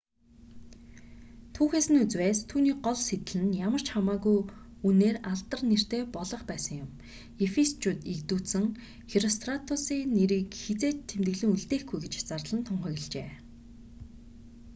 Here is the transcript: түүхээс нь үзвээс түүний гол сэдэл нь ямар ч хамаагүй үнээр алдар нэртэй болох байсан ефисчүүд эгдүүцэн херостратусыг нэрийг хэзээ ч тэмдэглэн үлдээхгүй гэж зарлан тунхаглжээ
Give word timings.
түүхээс 1.55 1.87
нь 1.91 2.01
үзвээс 2.03 2.39
түүний 2.49 2.75
гол 2.85 2.99
сэдэл 3.09 3.41
нь 3.47 3.57
ямар 3.67 3.81
ч 3.83 3.87
хамаагүй 3.91 4.37
үнээр 4.89 5.17
алдар 5.31 5.61
нэртэй 5.71 6.01
болох 6.15 6.41
байсан 6.51 6.83
ефисчүүд 7.47 7.99
эгдүүцэн 8.13 8.65
херостратусыг 9.11 10.01
нэрийг 10.17 10.49
хэзээ 10.63 10.93
ч 10.95 10.97
тэмдэглэн 11.09 11.53
үлдээхгүй 11.55 11.99
гэж 12.03 12.13
зарлан 12.29 12.61
тунхаглжээ 12.67 13.29